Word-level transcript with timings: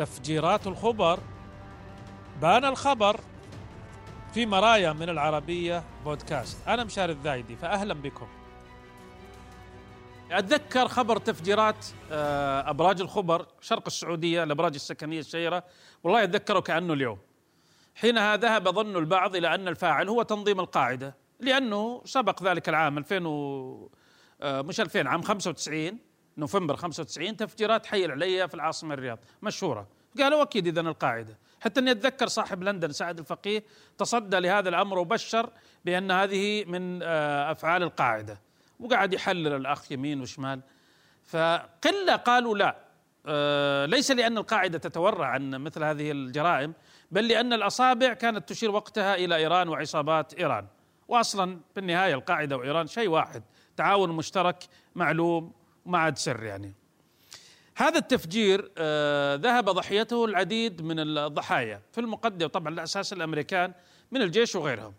تفجيرات 0.00 0.66
الخبر. 0.66 1.20
بان 2.42 2.64
الخبر 2.64 3.20
في 4.34 4.46
مرايا 4.46 4.92
من 4.92 5.08
العربية 5.08 5.84
بودكاست. 6.04 6.68
أنا 6.68 6.84
مشاري 6.84 7.12
الذايدي 7.12 7.56
فأهلا 7.56 7.94
بكم. 7.94 8.26
أتذكر 10.30 10.88
خبر 10.88 11.16
تفجيرات 11.16 11.86
آه، 12.12 12.70
أبراج 12.70 13.00
الخبر 13.00 13.46
شرق 13.60 13.82
السعودية 13.86 14.42
الأبراج 14.42 14.74
السكنية 14.74 15.20
الشهيرة 15.20 15.64
والله 16.04 16.24
أتذكره 16.24 16.60
كأنه 16.60 16.92
اليوم. 16.92 17.18
حينها 17.94 18.36
ذهب 18.36 18.68
ظن 18.68 18.96
البعض 18.96 19.36
إلى 19.36 19.54
أن 19.54 19.68
الفاعل 19.68 20.08
هو 20.08 20.22
تنظيم 20.22 20.60
القاعدة 20.60 21.16
لأنه 21.40 22.02
سبق 22.04 22.42
ذلك 22.42 22.68
العام 22.68 22.98
2000 22.98 23.26
و 23.26 23.90
آه، 24.42 24.62
مش 24.62 24.80
2000 24.80 25.06
عام 25.06 25.22
95 25.22 25.98
نوفمبر 26.38 26.76
95 26.76 27.36
تفجيرات 27.36 27.86
حي 27.86 28.04
العليا 28.04 28.46
في 28.46 28.54
العاصمة 28.54 28.94
الرياض 28.94 29.18
مشهورة. 29.42 29.86
قالوا 30.18 30.42
أكيد 30.42 30.66
إذا 30.66 30.80
القاعدة. 30.80 31.38
حتى 31.60 31.80
أني 31.80 31.90
أتذكر 31.90 32.26
صاحب 32.26 32.62
لندن 32.62 32.92
سعد 32.92 33.18
الفقيه 33.18 33.64
تصدى 33.98 34.38
لهذا 34.38 34.68
الأمر 34.68 34.98
وبشر 34.98 35.50
بأن 35.84 36.10
هذه 36.10 36.64
من 36.64 37.02
آه، 37.02 37.52
أفعال 37.52 37.82
القاعدة. 37.82 38.40
وقعد 38.80 39.12
يحلل 39.14 39.52
الأخ 39.52 39.92
يمين 39.92 40.20
وشمال. 40.20 40.60
فقلة 41.24 42.16
قالوا 42.16 42.58
لا 42.58 42.76
آه، 43.26 43.86
ليس 43.86 44.10
لأن 44.10 44.38
القاعدة 44.38 44.78
تتورع 44.78 45.26
عن 45.26 45.50
مثل 45.50 45.84
هذه 45.84 46.10
الجرائم 46.10 46.74
بل 47.10 47.28
لأن 47.28 47.52
الأصابع 47.52 48.12
كانت 48.12 48.48
تشير 48.48 48.70
وقتها 48.70 49.14
إلى 49.14 49.36
إيران 49.36 49.68
وعصابات 49.68 50.34
إيران. 50.34 50.66
وأصلا 51.08 51.60
في 51.74 51.80
النهاية 51.80 52.14
القاعدة 52.14 52.56
وإيران 52.56 52.86
شيء 52.86 53.08
واحد 53.08 53.42
تعاون 53.76 54.10
مشترك 54.10 54.64
معلوم 54.94 55.52
وما 55.86 55.98
عاد 55.98 56.18
سر 56.18 56.42
يعني. 56.42 56.74
هذا 57.76 57.98
التفجير 57.98 58.70
آه 58.78 59.34
ذهب 59.34 59.64
ضحيته 59.70 60.24
العديد 60.24 60.82
من 60.82 60.98
الضحايا 60.98 61.82
في 61.92 62.00
المقدمة 62.00 62.48
طبعا 62.48 62.72
على 62.72 62.82
أساس 62.82 63.12
الأمريكان 63.12 63.72
من 64.10 64.22
الجيش 64.22 64.54
وغيرهم. 64.54 64.94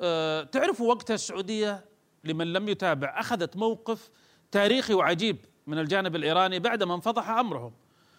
آه 0.00 0.42
تعرفوا 0.42 0.88
وقتها 0.88 1.14
السعودية 1.14 1.84
لمن 2.24 2.52
لم 2.52 2.68
يتابع؟ 2.68 3.20
أخذت 3.20 3.56
موقف 3.56 4.10
تاريخي 4.50 4.94
وعجيب 4.94 5.36
من 5.66 5.78
الجانب 5.78 6.16
الإيراني 6.16 6.58
بعدما 6.58 6.94
انفضح 6.94 7.28
أمرهم. 7.28 7.72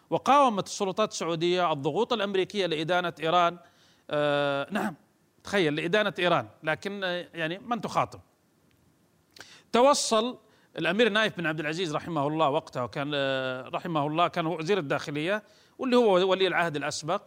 وقاومت 0.10 0.68
السلطات 0.68 1.12
السعودية 1.12 1.72
الضغوط 1.72 2.14
الأمريكية 2.14 2.66
لإدانة 2.66 3.14
إيران. 3.20 3.58
آه 4.10 4.68
نعم 4.72 4.96
تخيل 5.44 5.76
لإدانة 5.76 6.14
إيران 6.20 6.50
لكن 6.64 7.02
يعني 7.34 7.60
من 7.60 7.82
تخاطب؟ 7.82 8.20
توصل 9.72 10.38
الأمير 10.78 11.10
نايف 11.10 11.38
بن 11.38 11.46
عبد 11.46 11.60
العزيز 11.60 11.96
رحمه 11.96 12.28
الله 12.28 12.50
وقتها 12.50 12.84
وكان 12.84 13.12
آه، 13.16 13.70
رحمه 13.70 14.08
الله 14.08 14.28
كان 14.28 14.46
وزير 14.46 14.78
الداخلية 14.78 15.44
واللي 15.80 15.96
هو 15.96 16.30
ولي 16.30 16.48
العهد 16.48 16.76
الأسبق 16.76 17.22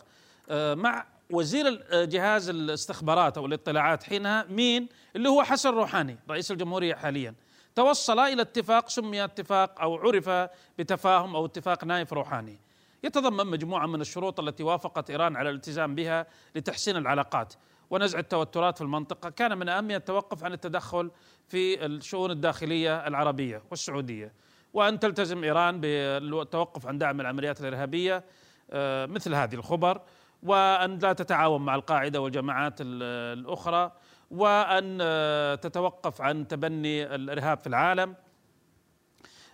آه، 0.50 0.75
مع 0.75 1.06
وزير 1.31 1.84
آه، 1.91 2.05
جهاز 2.05 2.48
الاستخبارات 2.48 3.39
أو 3.39 3.47
الاطلاعات 3.47 4.03
حينها 4.03 4.47
مين؟ 4.48 4.89
اللي 5.17 5.28
هو 5.28 5.42
حسن 5.42 5.70
روحاني 5.70 6.19
رئيس 6.31 6.50
الجمهورية 6.50 6.95
حاليا. 6.95 7.34
توصل 7.75 8.19
إلى 8.19 8.42
اتفاق 8.42 8.89
سمي 8.89 9.25
اتفاق 9.25 9.81
أو 9.81 9.97
عرف 9.97 10.48
بتفاهم 10.78 11.37
أو 11.37 11.47
اتفاق 11.47 11.84
نايف 11.84 12.12
روحاني. 12.12 12.59
يتضمن 13.05 13.47
مجموعة 13.47 13.87
من 13.87 14.00
الشروط 14.00 14.41
التي 14.41 14.62
وافقت 14.62 15.11
إيران 15.11 15.37
على 15.37 15.50
الالتزام 15.50 15.95
بها 15.95 16.27
لتحسين 16.55 16.97
العلاقات. 16.97 17.55
ونزع 17.90 18.18
التوترات 18.18 18.77
في 18.77 18.84
المنطقة. 18.84 19.30
كان 19.30 19.58
من 19.58 19.68
اهمها 19.68 19.96
التوقف 19.96 20.44
عن 20.44 20.52
التدخل 20.52 21.10
في 21.48 21.86
الشؤون 21.86 22.30
الداخلية 22.30 23.06
العربية 23.06 23.62
والسعودية. 23.70 24.32
وأن 24.72 25.00
تلتزم 25.00 25.44
إيران 25.44 25.80
بالتوقف 25.80 26.86
عن 26.86 26.98
دعم 26.98 27.20
العمليات 27.20 27.60
الإرهابية 27.60 28.24
آه، 28.70 29.06
مثل 29.06 29.34
هذه 29.34 29.54
الخبر. 29.54 30.00
وأن 30.42 30.98
لا 30.98 31.12
تتعاون 31.12 31.64
مع 31.64 31.75
القاعدة 31.75 32.20
والجماعات 32.20 32.75
الأخرى. 32.81 33.92
وأن 34.30 34.98
آه، 35.00 35.54
تتوقف 35.54 36.20
عن 36.20 36.48
تبني 36.48 37.14
الإرهاب 37.14 37.59
في 37.59 37.66
العالم. 37.66 38.14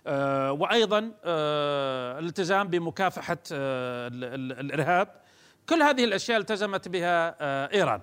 آه، 0.07 0.51
وأيضا 0.51 1.11
الالتزام 2.19 2.67
بمكافحة 2.67 3.37
الإرهاب. 3.51 5.21
كل 5.69 5.81
هذه 5.81 6.03
الأشياء 6.03 6.39
التزمت 6.39 6.87
بها 6.87 7.35
إيران. 7.73 8.01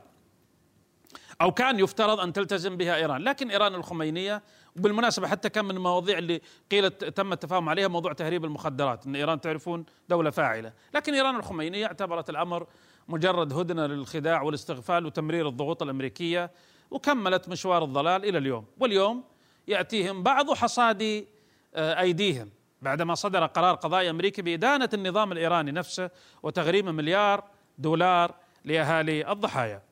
أو 1.41 1.53
كان 1.53 1.78
يفترض 1.78 2.21
أن 2.21 2.32
تلتزم 2.32 2.76
بها 2.76 2.97
إيران، 2.97 3.22
لكن 3.22 3.50
إيران 3.50 3.75
الخمينية 3.75 4.43
وبالمناسبة 4.76 5.28
حتى 5.28 5.49
كان 5.49 5.65
من 5.65 5.76
المواضيع 5.76 6.19
اللي 6.19 6.41
قيل 6.71 6.91
تم 6.91 7.32
التفاهم 7.32 7.69
عليها 7.69 7.88
موضوع 7.88 8.12
تهريب 8.12 8.44
المخدرات، 8.44 9.06
إن 9.06 9.16
إيران 9.16 9.41
تعرفون 9.41 9.84
دولة 10.09 10.31
فاعلة، 10.31 10.72
لكن 10.94 11.15
إيران 11.15 11.37
الخمينية 11.37 11.87
اعتبرت 11.87 12.31
الأمر 12.31 12.66
مجرد 13.09 13.53
هدنة 13.53 13.87
للخداع 13.87 14.43
والاستغفال 14.43 15.06
وتمرير 15.06 15.48
الضغوط 15.48 15.82
الأمريكية 15.82 16.50
وكملت 16.91 17.48
مشوار 17.48 17.84
الضلال 17.84 18.25
إلى 18.25 18.38
اليوم، 18.38 18.65
واليوم 18.81 19.25
يأتيهم 19.69 20.22
بعض 20.22 20.54
حصاد 20.54 21.27
آه، 21.75 22.00
أيديهم. 22.00 22.50
بعدما 22.82 23.15
صدر 23.15 23.47
قرار 23.47 23.75
قضائي 23.75 24.10
أمريكي 24.10 24.43
بإدانة 24.43 24.88
النظام 24.94 25.32
الإيراني 25.32 25.71
نفسه 25.72 26.10
وتغريم 26.43 26.94
مليار 26.94 27.44
دولار 27.78 28.34
لأهالي 28.65 29.32
الضحايا. 29.32 29.88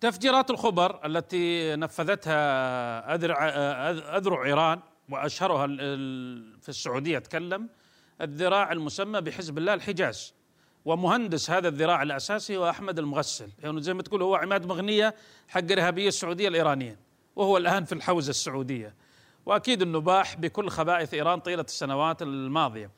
تفجيرات 0.00 0.50
الخبر 0.50 1.06
التي 1.06 1.76
نفذتها 1.76 3.14
أذرع, 3.14 3.48
أذرع 4.16 4.44
إيران 4.44 4.80
وأشهرها 5.08 5.66
في 6.60 6.68
السعودية 6.68 7.18
أتكلم 7.18 7.68
الذراع 8.20 8.72
المسمى 8.72 9.20
بحزب 9.20 9.58
الله 9.58 9.74
الحجاز. 9.74 10.34
ومهندس 10.84 11.50
هذا 11.50 11.68
الذراع 11.68 12.02
الأساسي 12.02 12.56
هو 12.56 12.70
أحمد 12.70 12.98
المغسل. 12.98 13.50
يعني 13.62 13.82
زي 13.82 13.94
ما 13.94 14.02
تقول 14.02 14.22
هو 14.22 14.34
عماد 14.34 14.66
مغنية 14.66 15.14
حق 15.48 15.72
إرهابية 15.72 16.08
السعودية 16.08 16.48
الإيرانية 16.48 16.98
وهو 17.36 17.56
الآن 17.56 17.84
في 17.84 17.92
الحوزة 17.92 18.30
السعودية. 18.30 18.94
وأكيد 19.46 19.82
أنه 19.82 20.00
باح 20.00 20.36
بكل 20.36 20.68
خبائث 20.68 21.14
إيران 21.14 21.40
طيلة 21.40 21.62
السنوات 21.62 22.22
الماضية. 22.22 22.90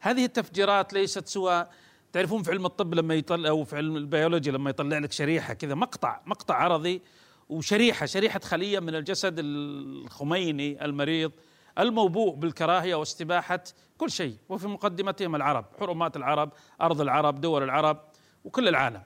هذه 0.00 0.24
التفجيرات 0.24 0.92
ليست 0.92 1.28
سوى 1.28 1.66
تعرفون 2.12 2.42
في 2.42 2.50
علم 2.50 2.66
الطب 2.66 2.94
لما 2.94 3.14
يطلع 3.14 3.48
أو 3.48 3.64
في 3.64 3.76
علم 3.76 3.96
البيولوجيا 3.96 4.52
لما 4.52 4.70
يطلع 4.70 4.98
لك 4.98 5.12
شريحة 5.12 5.54
كذا 5.54 5.74
مقطع 5.74 6.20
مقطع 6.26 6.54
عرضي 6.54 7.02
وشريحة 7.48 8.06
شريحة 8.06 8.40
خلية 8.40 8.80
من 8.80 8.94
الجسد 8.94 9.34
الخميني 9.38 10.84
المريض 10.84 11.32
الموبوء 11.78 12.34
بالكراهية 12.34 12.94
واستباحة 12.94 13.62
كل 13.98 14.10
شيء. 14.10 14.36
وفي 14.48 14.68
مقدمتهم 14.68 15.36
العرب 15.36 15.64
حرمات 15.80 16.16
العرب 16.16 16.50
أرض 16.80 17.00
العرب 17.00 17.40
دول 17.40 17.62
العرب 17.62 18.00
وكل 18.44 18.68
العالم. 18.68 19.02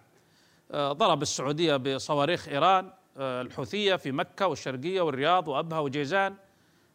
آه، 0.70 0.92
ضرب 0.92 1.22
السعودية 1.22 1.76
بصواريخ 1.76 2.48
إيران 2.48 2.90
آه، 3.16 3.42
الحوثية 3.42 3.96
في 3.96 4.12
مكة 4.12 4.46
والشرقية 4.46 5.00
والرياض 5.00 5.48
وأبها 5.48 5.78
وجيزان 5.78 6.34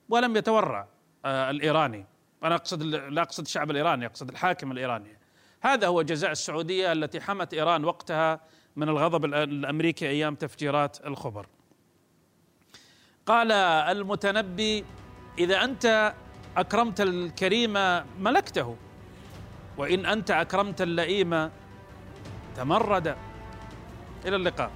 ولم 0.09 0.37
يتورع 0.37 0.87
آه، 1.25 1.49
الإيراني. 1.49 2.05
أنا 2.43 2.55
أقصد 2.55 2.83
لا 2.83 3.21
أقصد 3.21 3.43
الشعب 3.43 3.71
الإيراني 3.71 4.05
أقصد 4.05 4.29
الحاكم 4.29 4.71
الإيراني. 4.71 5.20
هذا 5.61 5.87
هو 5.87 6.01
جزاء 6.01 6.31
السعودية 6.31 6.91
التي 6.91 7.21
حمت 7.21 7.53
إيران 7.53 7.85
وقتها 7.85 8.39
من 8.75 8.89
الغضب 8.89 9.25
الأمريكي 9.25 10.09
أيام 10.09 10.35
تفجيرات 10.35 11.05
الخبر. 11.05 11.45
قال 13.25 13.51
المتنبي 13.51 14.85
إذا 15.39 15.63
أنت 15.63 16.13
أكرمت 16.57 17.01
الكريم 17.01 17.73
ملكته 18.19 18.77
وإن 19.77 20.05
أنت 20.05 20.31
أكرمت 20.31 20.81
اللئيم 20.81 21.49
تمرد 22.55 23.07
إلى 24.25 24.35
اللقاء 24.35 24.71